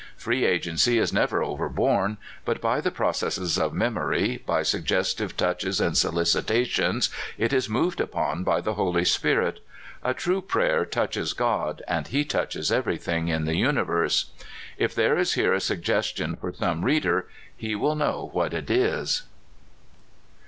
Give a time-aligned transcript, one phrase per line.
[0.17, 5.95] Free agency is never overborne; but by the processes of memory, by suggestive touches and
[5.95, 9.63] solicitations, it is moved upon by the Holy Spirit.
[10.03, 14.31] A true prayer touches God, and he touches everything in the universe.
[14.75, 19.21] If there is here a suggestion for some reader, he w^ill know what it is.